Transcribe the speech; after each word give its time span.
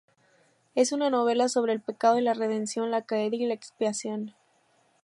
Es 0.73 0.93
una 0.93 1.11
novela 1.11 1.47
sobre 1.47 1.73
el 1.73 1.79
pecado 1.79 2.17
y 2.17 2.23
la 2.23 2.33
redención, 2.33 2.89
la 2.89 3.03
caída 3.05 3.35
y 3.35 3.45
la 3.45 3.53
expiación. 3.53 4.33